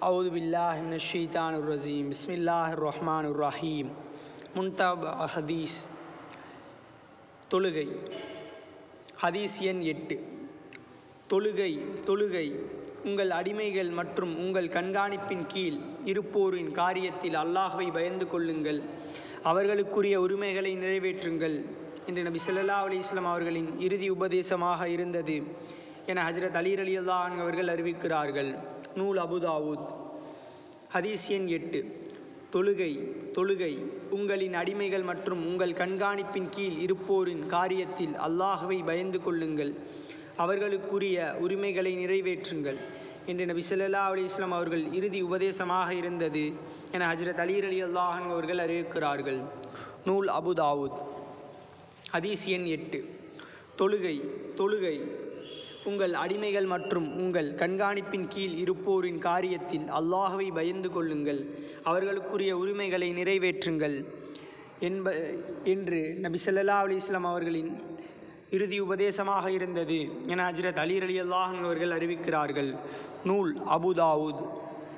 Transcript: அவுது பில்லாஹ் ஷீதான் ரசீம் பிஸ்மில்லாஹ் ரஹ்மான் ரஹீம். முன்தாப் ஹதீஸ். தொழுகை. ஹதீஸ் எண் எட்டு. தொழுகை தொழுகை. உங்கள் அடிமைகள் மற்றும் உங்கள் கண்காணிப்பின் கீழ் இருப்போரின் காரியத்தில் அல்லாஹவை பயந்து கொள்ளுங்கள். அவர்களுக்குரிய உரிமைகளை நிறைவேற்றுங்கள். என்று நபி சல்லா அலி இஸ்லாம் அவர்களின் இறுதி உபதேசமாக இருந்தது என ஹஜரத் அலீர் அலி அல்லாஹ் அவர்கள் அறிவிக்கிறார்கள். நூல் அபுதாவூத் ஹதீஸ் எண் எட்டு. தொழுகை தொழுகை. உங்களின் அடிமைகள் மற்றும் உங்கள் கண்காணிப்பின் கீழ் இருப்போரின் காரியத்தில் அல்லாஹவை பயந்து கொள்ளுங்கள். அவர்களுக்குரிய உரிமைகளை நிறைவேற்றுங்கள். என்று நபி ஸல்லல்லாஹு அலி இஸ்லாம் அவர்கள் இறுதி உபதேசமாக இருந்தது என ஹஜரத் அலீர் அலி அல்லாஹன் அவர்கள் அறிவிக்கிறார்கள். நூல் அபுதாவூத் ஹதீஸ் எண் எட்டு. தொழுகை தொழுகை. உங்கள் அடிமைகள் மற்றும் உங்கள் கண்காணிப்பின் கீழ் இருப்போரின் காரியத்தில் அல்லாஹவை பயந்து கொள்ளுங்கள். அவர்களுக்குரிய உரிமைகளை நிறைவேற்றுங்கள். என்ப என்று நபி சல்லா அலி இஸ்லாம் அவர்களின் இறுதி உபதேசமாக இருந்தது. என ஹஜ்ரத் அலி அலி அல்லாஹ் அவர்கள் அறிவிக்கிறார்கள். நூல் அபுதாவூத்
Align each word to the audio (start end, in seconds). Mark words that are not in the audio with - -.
அவுது 0.00 0.30
பில்லாஹ் 0.30 0.98
ஷீதான் 1.12 1.60
ரசீம் 1.68 2.12
பிஸ்மில்லாஹ் 2.12 2.88
ரஹ்மான் 2.88 3.32
ரஹீம். 3.40 3.90
முன்தாப் 4.54 5.28
ஹதீஸ். 5.36 5.88
தொழுகை. 7.50 8.10
ஹதீஸ் 9.22 9.60
எண் 9.60 9.80
எட்டு. 9.80 10.28
தொழுகை 11.30 11.80
தொழுகை. 12.06 12.54
உங்கள் 13.04 13.28
அடிமைகள் 13.28 13.92
மற்றும் 13.92 14.38
உங்கள் 14.38 14.68
கண்காணிப்பின் 14.68 15.46
கீழ் 15.46 15.76
இருப்போரின் 16.04 16.72
காரியத்தில் 16.72 17.36
அல்லாஹவை 17.36 17.92
பயந்து 17.92 18.26
கொள்ளுங்கள். 18.26 18.82
அவர்களுக்குரிய 19.44 20.14
உரிமைகளை 20.14 20.76
நிறைவேற்றுங்கள். 20.76 21.64
என்று 22.06 22.22
நபி 22.22 22.38
சல்லா 22.46 22.66
அலி 22.66 22.96
இஸ்லாம் 22.96 23.26
அவர்களின் 23.26 23.80
இறுதி 23.80 24.10
உபதேசமாக 24.10 24.88
இருந்தது 24.88 25.42
என 26.06 26.30
ஹஜரத் 26.30 26.56
அலீர் 26.56 26.78
அலி 26.78 26.98
அல்லாஹ் 26.98 27.40
அவர்கள் 27.40 27.66
அறிவிக்கிறார்கள். 27.66 28.58
நூல் 28.96 29.18
அபுதாவூத் 29.18 29.86
ஹதீஸ் 30.94 31.28
எண் 31.28 31.46
எட்டு. 31.46 32.02
தொழுகை 32.52 32.92
தொழுகை. 33.32 33.72
உங்களின் 34.10 34.54
அடிமைகள் 34.54 35.04
மற்றும் 35.04 35.46
உங்கள் 35.46 35.72
கண்காணிப்பின் 35.72 36.48
கீழ் 36.50 36.72
இருப்போரின் 36.72 37.42
காரியத்தில் 37.48 38.16
அல்லாஹவை 38.26 38.84
பயந்து 38.84 39.22
கொள்ளுங்கள். 39.22 39.74
அவர்களுக்குரிய 40.38 41.34
உரிமைகளை 41.34 42.06
நிறைவேற்றுங்கள். 42.06 42.76
என்று 43.26 43.46
நபி 43.46 43.62
ஸல்லல்லாஹு 43.70 44.14
அலி 44.14 44.22
இஸ்லாம் 44.22 44.52
அவர்கள் 44.52 44.92
இறுதி 44.92 45.22
உபதேசமாக 45.22 45.90
இருந்தது 45.90 46.52
என 46.92 47.14
ஹஜரத் 47.14 47.40
அலீர் 47.40 47.64
அலி 47.64 47.84
அல்லாஹன் 47.84 48.30
அவர்கள் 48.30 48.58
அறிவிக்கிறார்கள். 48.58 49.40
நூல் 50.04 50.28
அபுதாவூத் 50.28 50.98
ஹதீஸ் 52.12 52.44
எண் 52.44 52.64
எட்டு. 52.64 53.08
தொழுகை 53.78 54.20
தொழுகை. 54.56 55.24
உங்கள் 55.86 56.10
அடிமைகள் 56.10 56.66
மற்றும் 56.66 57.16
உங்கள் 57.16 57.54
கண்காணிப்பின் 57.54 58.26
கீழ் 58.28 58.50
இருப்போரின் 58.50 59.18
காரியத்தில் 59.18 59.86
அல்லாஹவை 59.98 60.54
பயந்து 60.54 60.90
கொள்ளுங்கள். 60.90 61.40
அவர்களுக்குரிய 61.84 62.52
உரிமைகளை 62.52 63.10
நிறைவேற்றுங்கள். 63.12 64.04
என்ப 64.80 65.14
என்று 65.64 66.14
நபி 66.18 66.38
சல்லா 66.46 66.76
அலி 66.82 66.94
இஸ்லாம் 66.94 67.24
அவர்களின் 67.24 67.70
இறுதி 68.50 68.80
உபதேசமாக 68.80 69.46
இருந்தது. 69.50 70.08
என 70.28 70.50
ஹஜ்ரத் 70.50 70.78
அலி 70.78 71.00
அலி 71.00 71.22
அல்லாஹ் 71.22 71.54
அவர்கள் 71.62 71.90
அறிவிக்கிறார்கள். 71.90 72.78
நூல் 73.24 73.60
அபுதாவூத் 73.70 74.42